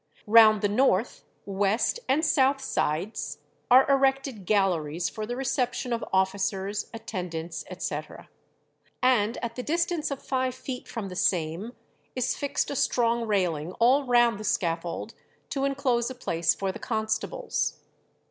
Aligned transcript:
Round 0.25 0.61
the 0.63 0.67
north, 0.67 1.25
west, 1.45 1.99
and 2.09 2.25
south 2.25 2.59
sides 2.59 3.37
are 3.69 3.87
erected 3.87 4.47
galleries 4.47 5.09
for 5.09 5.27
the 5.27 5.35
reception 5.35 5.93
of 5.93 6.03
officers, 6.11 6.89
attendants, 6.91 7.63
&c., 7.77 7.99
and 9.03 9.37
at 9.45 9.55
the 9.55 9.61
distance 9.61 10.09
of 10.09 10.19
five 10.19 10.55
feet 10.55 10.87
from 10.87 11.09
the 11.09 11.15
same 11.15 11.73
is 12.15 12.35
fixed 12.35 12.71
a 12.71 12.75
strong 12.75 13.27
railing 13.27 13.73
all 13.73 14.03
round 14.07 14.39
the 14.39 14.43
scaffold 14.43 15.13
to 15.49 15.65
enclose 15.65 16.09
a 16.09 16.15
place 16.15 16.55
for 16.55 16.71
the 16.71 16.79
constables. 16.79 17.77